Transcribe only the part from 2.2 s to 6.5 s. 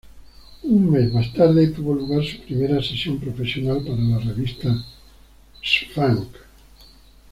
su primera sesión profesional para la revista "Swank".